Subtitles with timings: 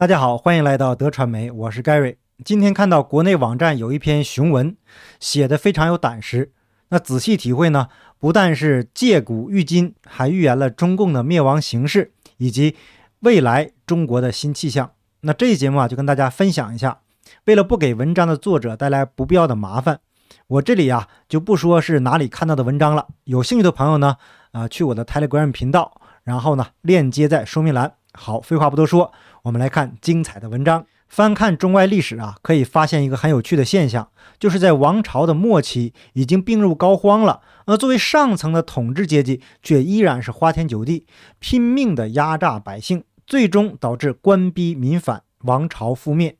[0.00, 2.18] 大家好，欢迎来到德传媒，我是 Gary。
[2.44, 4.76] 今天看到国内网站有一篇雄文，
[5.18, 6.52] 写的非常有胆识。
[6.90, 7.88] 那仔细体会呢，
[8.20, 12.76] 不但是借古喻今，还预言了中共的灭亡形势以及
[13.22, 14.92] 未来中国的新气象。
[15.22, 17.00] 那这一节目啊，就跟大家分享一下。
[17.46, 19.98] 为了不给文章的作者带来不必要的麻烦，
[20.46, 23.08] 我这里啊就不说是哪里看到的文章了。
[23.24, 24.14] 有兴趣的朋友呢，
[24.52, 27.94] 啊，去我的 Telegram 频道，然后呢，链接在说明栏。
[28.18, 29.12] 好，废话不多说，
[29.44, 30.84] 我们来看精彩的文章。
[31.08, 41.06] 翻看中外历史啊，可以发现一个很有趣的现象，就是在王朝的末期已经病入膏肓了，而作为上层的统治阶级却依然是花天酒地，
[41.38, 46.36] 拼命的压榨百姓，最终导致官逼民反，王朝覆灭。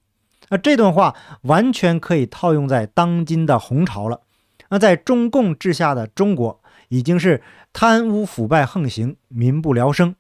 [0.50, 4.20] 那这段话完全可以套用在当今的红朝了。
[4.68, 7.42] 那在中共治下的中国，已经是
[7.72, 10.14] 贪污腐败横行，民不聊生。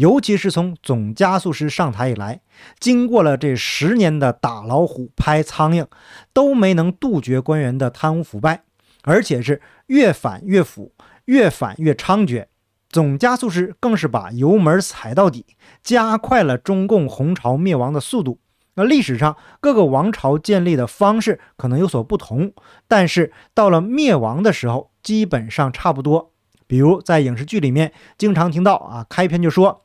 [0.00, 2.40] 尤其是从总加速师上台以来，
[2.78, 5.86] 经过了这十年的打老虎拍苍蝇，
[6.32, 8.62] 都没能杜绝官员的贪污腐败，
[9.02, 10.94] 而且是越反越腐，
[11.26, 12.46] 越反越猖獗。
[12.88, 15.44] 总加速师更是把油门踩到底，
[15.82, 18.40] 加快了中共红朝灭亡的速度。
[18.76, 22.54] 那历史上各个王朝建立的方式可能有所不同，
[22.88, 26.32] 但是到了灭亡的时候，基本上差不多。
[26.66, 29.84] 比如在影视剧里面，经常听到啊，开篇就说。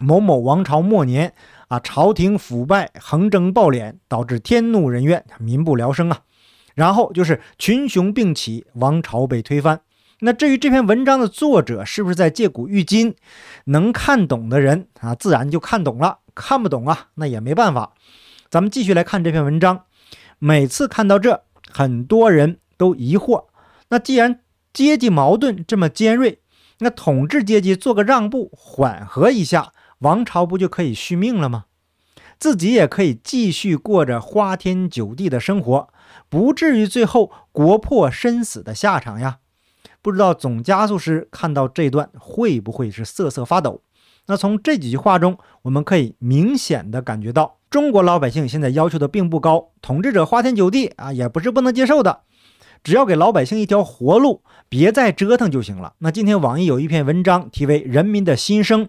[0.00, 1.34] 某某王朝末年
[1.68, 6.20] 啊，朝廷腐败横征暴敛，导致天怒人怨，民不聊生啊。
[6.74, 9.80] 然后就是群雄并起，王朝被推翻。
[10.20, 13.14] 那至于这篇文章的作者是不是在借古喻今，
[13.64, 17.92] 能看懂的人啊，自然就看懂了；看不懂啊，那也没办法。
[18.48, 19.84] 咱们继续来看这篇文章。
[20.38, 23.46] 每次看到这，很多人都疑惑：
[23.90, 24.40] 那既然
[24.72, 26.40] 阶级矛盾这么尖锐，
[26.78, 29.72] 那统治阶级做个让步，缓和一下。
[30.00, 31.64] 王朝不就可以续命了吗？
[32.38, 35.88] 自己也可以继续过着花天酒地的生活，
[36.28, 39.38] 不至于最后国破身死的下场呀！
[40.00, 43.82] 不知道总加速师看到这段会不会是瑟瑟发抖？
[44.26, 52.20] 那从这几句话中，我们可以明显的感觉到，中国老百姓现在要求的并不高，统治者花天酒地啊，也不是不能接受的，
[52.84, 55.94] 只要给老百姓一条活路，别再折腾就行了。
[55.98, 58.86] 那今天网易有一篇文章，题为《人民的心声》。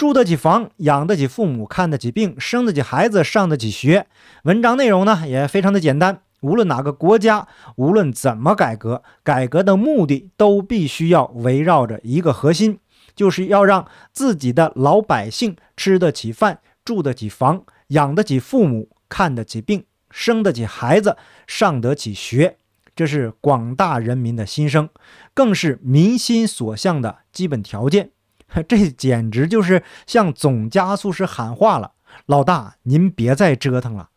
[0.00, 4.06] 住得起房，养得起父母，看得起病，生得起孩子，上得起学。
[4.44, 6.22] 文章内容呢也非常的简单。
[6.40, 7.46] 无论哪个国家，
[7.76, 12.78] 无论怎么改革，改革的目的都必须要围绕着一个核心，
[13.14, 22.56] 就是要让自己的老百姓吃得起饭，住得起房，养得起父母，看得起病，生得起孩子，上得起学。
[22.96, 24.88] 这是广大人民的心声，
[25.34, 28.12] 更是民心所向的基本条件。
[28.68, 31.92] 这简直就是向总加速师喊话了，
[32.26, 34.08] 老大，您别再折腾了。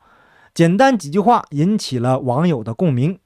[0.53, 3.19] 简单几句话引起了网友的共鸣。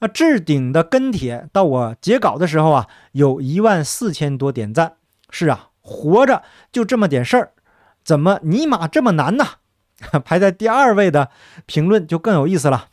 [0.00, 4.94] 那置顶的跟帖到我截稿的时候啊，有一万四千多点赞。
[5.30, 6.42] 是啊，活着
[6.72, 7.52] 就这么点事儿，
[8.02, 9.44] 怎么尼玛这么难呢？
[10.24, 11.30] 排在第二位的
[11.66, 12.86] 评论就更有意思了，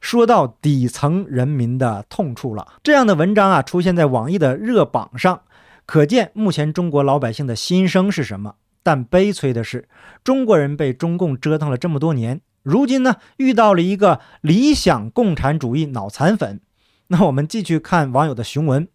[0.00, 2.74] 说到底层人民的痛处了。
[2.82, 5.42] 这样的文章啊，出现在网易的热榜上。
[5.84, 8.54] 可见目前中国老百姓的心声是什么？
[8.82, 9.88] 但悲催的是，
[10.24, 16.60] 中国人被中共折腾了这么多年，如今呢遇到了一个理想共产主义脑残粉。
[17.08, 18.88] 那我们继续看网友的雄文，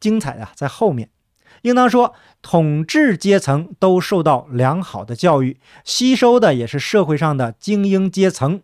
[0.00, 1.10] 精彩啊在后面。
[1.62, 8.62] 应当说，统治阶层都受到良好的教育，吸收的也是社会上的精英阶层，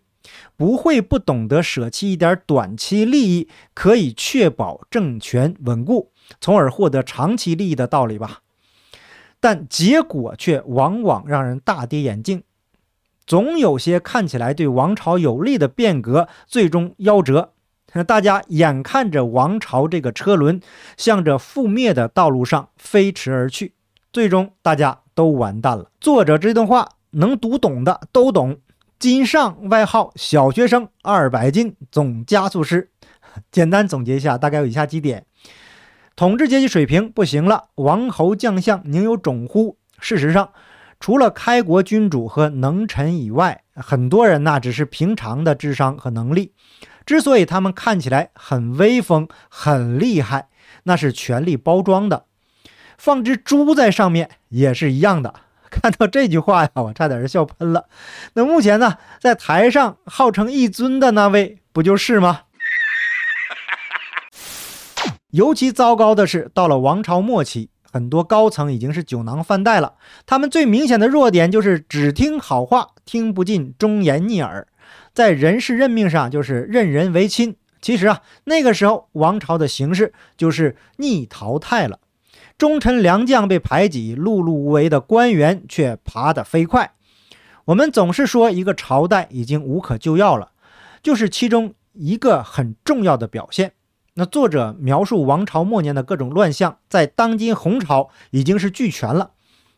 [0.55, 6.13] 不会不懂得舍弃一点短期利益，可以确保政权稳固。
[6.39, 8.41] 从而获得长期利益的道理吧，
[9.39, 12.43] 但结果却往往让人大跌眼镜。
[13.25, 17.53] 总有些看起来对王朝有利的变革最终夭折，
[18.05, 20.61] 大家眼看着王朝这个车轮
[20.97, 23.73] 向着覆灭的道路上飞驰而去，
[24.13, 25.89] 最终大家都完蛋了。
[25.99, 28.59] 作者这段话能读懂的都懂。
[28.97, 32.91] 金上外号小学生，二百斤总加速师。
[33.51, 35.25] 简单总结一下，大概有以下几点。
[36.15, 39.77] 统治阶级水平不行了，王侯将相宁有种乎？
[39.99, 40.49] 事实上，
[40.97, 46.53] 除了开国君主和能臣以外，很多人那只是平常的智商和能力。
[47.05, 50.47] 之所以他们看起来很威风、很厉害，
[50.83, 52.27] 那是权力包装的。
[52.97, 55.33] 放只猪在上面也是一样的。
[55.69, 57.87] 看到这句话呀，我差点笑喷了。
[58.35, 62.43] 那目前呢，在台上号称一尊的那位，不就是吗？
[65.35, 69.95] 尤其糟糕的是，到了王朝末期，很多高层已经是酒囊饭袋了。
[70.25, 74.65] 他们最明显的弱点就是只听好话，听不进忠言逆耳。
[75.13, 77.57] 在人事任命上，就是任人唯亲。
[77.81, 81.99] 其实啊，那个时候王朝的形势就是逆淘汰了，
[82.57, 86.93] 忠臣良将被排挤，碌碌无为的官员却爬得飞快。
[87.65, 90.51] 我们总是说一个朝代已经无可救药了，
[91.03, 93.73] 就是其中一个很重要的表现。
[94.17, 99.31] 那作者描述王朝末年的各种乱象，在当今红朝已经是俱全了。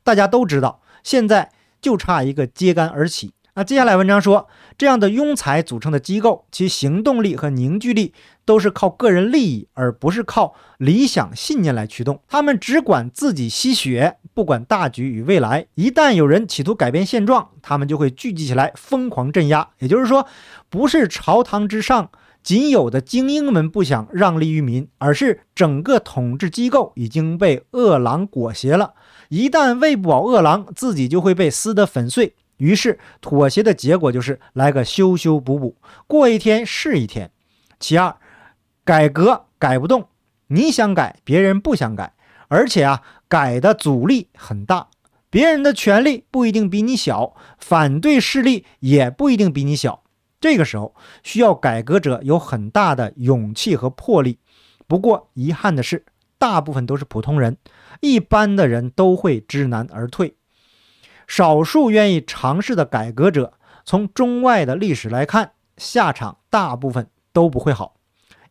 [0.04, 1.50] 大家都知道，现在
[1.82, 3.34] 就差一个揭竿而起。
[3.56, 4.48] 那接下来文章说，
[4.78, 8.14] 这样的庸才组成的机构，其行动力和凝聚力
[8.46, 12.22] 都是靠个人利益，而不是靠理想信念来驱动。
[12.28, 15.66] 他们只管自己吸血，不管大局与未来。
[15.74, 19.70] 一旦有人企图改变现状，他们就会聚集起来，疯狂镇压。
[19.80, 20.28] 也就是说，
[20.70, 22.12] 不是朝堂之上。
[22.48, 28.94] 仅有的精英们不想让利于民，而是整个统治机构已经被饿狼裹挟了。
[29.28, 32.36] 一旦喂不饱饿狼，自己就会被撕得粉碎。
[32.56, 35.76] 于是妥协的结果就是来个修修补补，
[36.08, 37.32] 过一天是一天。
[37.82, 38.16] 其二，
[38.86, 40.08] 改革改不动，
[40.48, 42.14] 你想改，别人不想改，
[42.48, 44.88] 而且啊，改的阻力很大。
[45.30, 50.04] 别人的权利不一定比你小，反对势力也不一定比你小。
[50.40, 54.40] 这个时候需要改革者有很大的勇气和魄力，
[54.88, 56.06] 不过遗憾的是，
[56.38, 57.58] 大部分都是普通人，
[58.02, 60.36] 一般的人都会知难而退。
[61.28, 63.54] 少数愿意尝试的改革者，
[63.84, 67.96] 从中外的历史来看，下场大部分都不会好。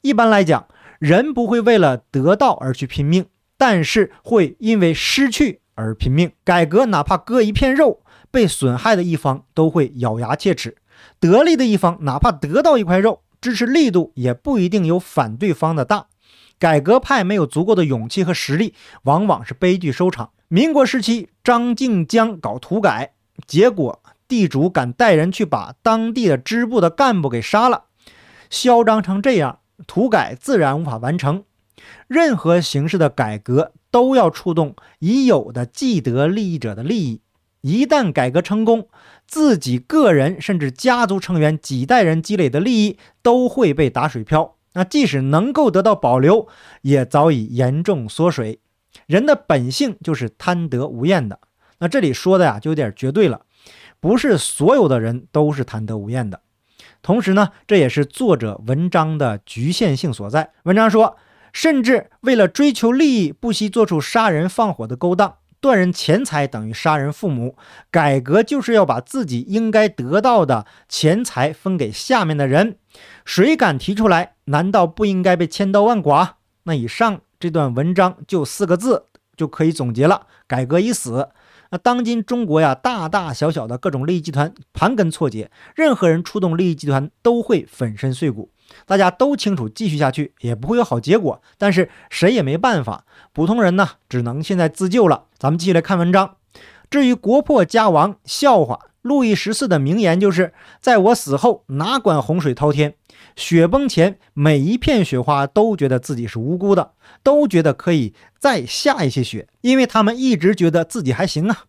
[0.02, 0.66] 一般来讲，
[0.98, 6.32] 人不会为了得到而去拼命，但是会因为失去而拼命。
[6.44, 10.76] 改革哪怕割一片肉，被损害的一方都会咬牙切齿。
[11.20, 16.06] 得利的一方，哪怕得到一块肉，支持力度也不一定有反对方的大。
[16.58, 20.30] 改革派没有足够的勇气和实力，往往是悲剧收场。
[20.48, 23.12] 民国时期，张静江搞土改，
[23.46, 27.84] 结果地主敢带人去把当地的支部的干部给杀了，
[28.48, 31.44] 嚣张成这样，土改自然无法完成。
[32.08, 37.20] 任何形式的改革都要触动已有的既得利益者的利益，
[37.66, 38.88] 一旦改革成功。
[39.26, 46.46] 自己个人甚至家族成员几代人积累的利益都会被打水漂，那即使能够得到保留，
[46.82, 48.60] 也早已严重缩水。
[49.06, 51.40] 人的本性就是贪得无厌的。
[51.80, 53.40] 那这里说的呀，就有点绝对了，
[53.98, 56.42] 不是所有的人都是贪得无厌的。
[57.02, 60.52] 同时呢，这也是作者文章的局限性所在。
[60.62, 61.16] 文章说，
[61.52, 65.38] 甚至为了追求利益，不惜做出杀人放火的勾当。
[65.60, 67.56] 断人钱财等于杀人父母，
[67.90, 72.78] 改革就是要把自己应该得到的钱财分给下面的人。
[73.24, 74.34] 谁敢提出来？
[74.44, 76.36] 难道不应该被千刀万剐？
[76.64, 79.06] 那以上这段文章就四个字
[79.36, 81.28] 就可以总结了：改革已死。
[81.70, 88.50] 那当今中国呀，大大小小的各种利益集团盘根错节，任何人触动利益集团都会粉身碎骨。
[88.84, 93.04] 大家都清楚，继续下去也不会有好结果，但是谁也没办法。
[93.32, 95.24] 普通人呢，只能现在自救了。
[95.38, 96.36] 咱们继续来看文章。
[96.90, 98.78] 至于国破家亡，笑话。
[99.02, 102.96] 路易十四的名言就是：在我死后，哪管洪水滔天，
[103.36, 106.90] 雪崩前，每一片雪花都觉得自己是无辜的，
[107.22, 111.66] 都觉得可以再下一些雪，因为他们一直觉得自己还行啊，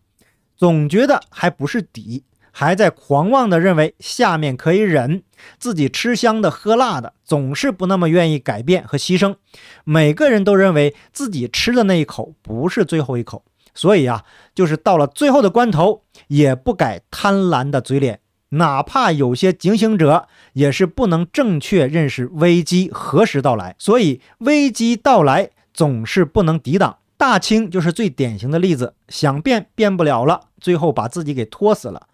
[0.56, 2.24] 总觉得还不是底。
[2.52, 5.22] 还在狂妄地认为下面可以忍，
[5.58, 9.36] 自己吃香的喝辣的，总是不那么愿意改变和牺牲。
[9.84, 13.44] 每个人都认为自己吃的那一口不是最后一口，
[13.74, 18.20] 所以啊，就是到了最后的关头，也不改贪婪的嘴脸。
[18.50, 26.96] 哪怕有些警醒者，也是不能正确认识危机何时到来，所以危机到来总是不能抵挡。
[27.18, 32.07] 大清就是最典型的例子，想变变不了了，最后把自己给拖死了。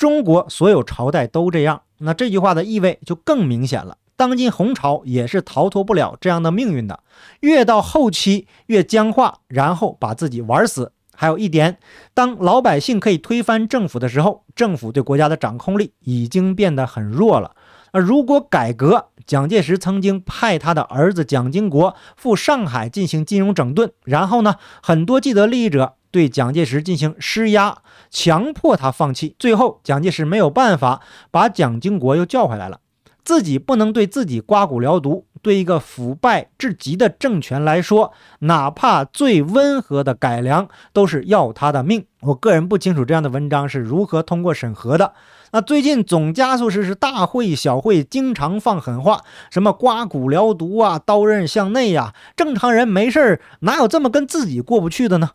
[0.00, 3.98] 中国所有朝代都这样，那这句话的意味就更明显了。
[4.16, 7.00] 当今红朝也是逃脱不了这样的命运的，
[7.40, 10.92] 越到后期越僵化，然后把自己玩死。
[11.14, 11.76] 还有一点，
[12.14, 17.54] 当老百姓可以推翻政府的时候，政府对国家的掌控力已经变得很弱了。
[17.92, 25.96] 而如果改革，蒋介石曾经派他的儿子蒋经国赴上海进行金融整顿，然后呢，很多既得利益者。
[26.10, 27.78] 对蒋介石进行施压，
[28.10, 29.34] 强迫他放弃。
[29.38, 31.00] 最后，蒋介石没有办法，
[31.30, 32.80] 把蒋经国又叫回来了。
[33.22, 42.06] 自己不能对自己刮骨疗毒，对一个腐败至极的政权来说，哪怕最温和的改良，都是要他的命。
[42.22, 45.12] 我个人不清楚这样的文章是如何通过审核的。
[45.52, 55.30] 那最近总加速师是大会小会经常放狠话，什么刮骨疗毒啊，刀刃向内呀，正常人没事儿哪有这么跟自己过不去的呢？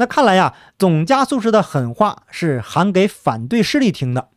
[0.00, 4.28] 那看来呀，总加速师的狠话是喊给反对势力听的。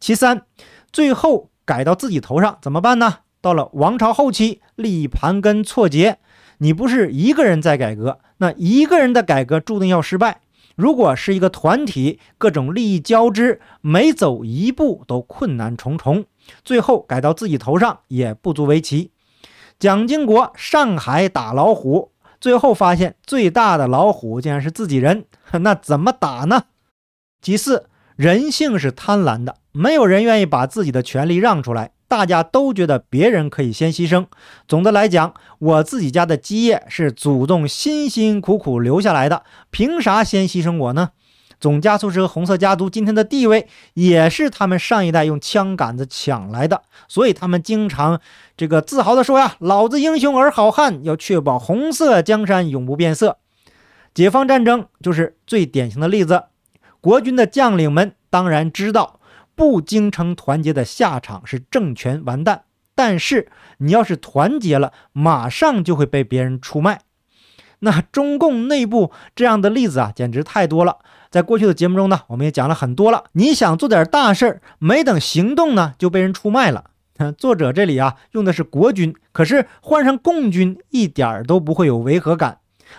[0.00, 0.46] 其三，
[0.90, 3.18] 最后改到自己头上怎么办呢？
[3.42, 6.16] 到了王朝后期，利益盘根错节，
[6.58, 10.40] 你不是一个人在改革，那一个人的改革注定要失败。
[10.76, 16.24] 如果是一个团体，各种利益交织，每走一步都困难重重，
[16.64, 19.10] 最后改到自己头上也不足为奇。
[19.78, 22.12] 蒋经国上海打老虎，
[22.46, 25.24] 最后发现最大的老虎竟然是自己人，
[25.62, 26.66] 那怎么打呢？
[27.42, 31.90] 其次，人性是贪婪的，没有人愿意把自己的权利让出来。
[32.06, 34.26] 大家都觉得别人可以先牺牲。
[34.68, 41.10] 总的来讲，我自己家的基业是祖宗辛辛苦苦留下来的，凭啥先牺牲我呢？
[41.60, 48.20] 总加速师和红色家族今天的地位，也是他们上一代用枪杆子抢来的，所以他们经常
[48.56, 53.38] 这个自豪地说呀：“老子英雄儿好汉，要确保红色江山永不变色。”
[54.14, 56.44] 解放战争就是最典型的例子。
[57.00, 59.20] 国军的将领们当然知道。
[59.54, 63.48] 不精诚团结的下场是政权完蛋，但是
[63.78, 67.00] 你要是团结了，马上就会被别人出卖。
[67.80, 70.98] 那中共内部这样的例子啊，简直太多了。
[71.30, 73.24] 在过去的节目中呢，我们也讲了很多了。
[73.32, 76.84] 你想做点大事儿，没等行动呢，就被人出卖了。
[77.38, 82.58] 作者这里啊，用的是国军，可是换上共军，一点儿都不会有违和感。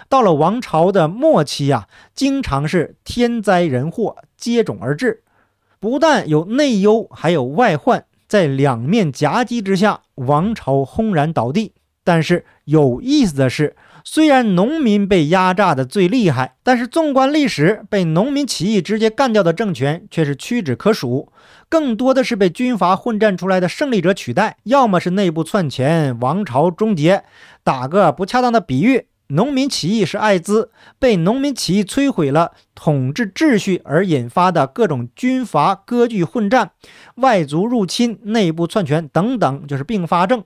[0.10, 5.24] 到了王朝的末期啊，经常是天灾人祸接踵而至。
[5.80, 11.74] 不但有内忧，还有外患，在两面夹击之下，王朝轰然倒地。
[12.04, 13.76] 但是有意思的是，
[14.10, 21.30] 虽然农民被压榨的最厉害，但是纵观历史，被农民起义直接干掉的政权却是屈指可数，
[21.68, 27.26] 更多的是被军阀混战出来的胜利者取代，要么是内部篡权，王朝终结。
[27.66, 29.08] 打个不恰当的比喻。
[29.30, 36.72] 农民起义是艾滋，被农民起义摧毁了统治秩序而引发的各种军阀割据混战、
[37.16, 40.44] 外族入侵、内部篡权等等，就是并发症。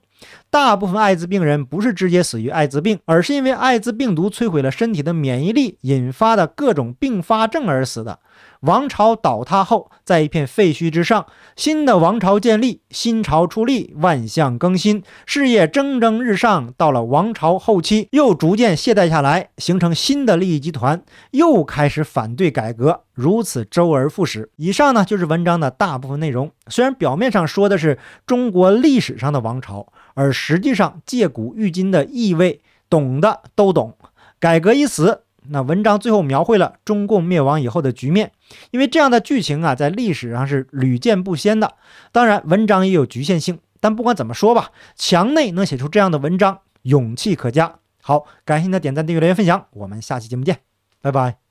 [0.50, 8.18] 大部分艾滋病人不是直接死于艾滋病，而是因为艾滋病毒摧毁了身体的免疫力，引发的各种并发症而死的。
[8.60, 16.72] 王朝倒塌后，在一片废墟之上，新的王朝建立，新朝出立，万象更新，事业蒸蒸日上。
[16.76, 24.50] 到了王朝后期，又逐渐懈怠下来，形成新的利益集团，又开始反对改革，如此周而复始。
[24.56, 26.52] 以上呢，就是文章的大部分内容。
[26.68, 33.96] 虽然表面上说的是中国历史上的王朝，而实际上借古喻今的意味，懂的都懂。
[34.38, 35.22] 改革一词。
[35.48, 38.32] 那文章最后描绘了中共灭亡以后的局面，
[38.70, 41.74] 因为这样的剧情啊，在历史上是屡见不鲜的。
[42.12, 47.76] 当然，文章也有局限性，但不管怎么说吧，墙内能写出这样的文章，勇气可嘉。
[48.00, 50.58] 好，感谢您的点赞、订阅、留言、分享，我们下期节目见，
[51.00, 51.42] 拜拜。